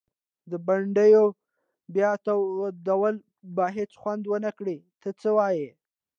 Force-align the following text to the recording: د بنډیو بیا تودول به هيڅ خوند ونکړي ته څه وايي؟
د 0.51 0.53
بنډیو 0.65 1.25
بیا 1.95 2.11
تودول 2.25 3.15
به 3.55 3.65
هيڅ 3.77 3.91
خوند 4.01 4.23
ونکړي 4.33 4.77
ته 5.01 5.09
څه 5.21 5.29
وايي؟ 5.37 5.69